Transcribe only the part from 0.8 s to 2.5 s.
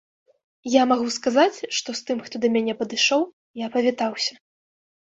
магу сказаць, што з тым, хто